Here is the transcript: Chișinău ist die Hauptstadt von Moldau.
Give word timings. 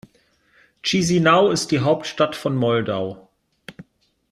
Chișinău 0.81 1.51
ist 1.51 1.67
die 1.69 1.79
Hauptstadt 1.81 2.35
von 2.35 2.55
Moldau. 2.55 3.29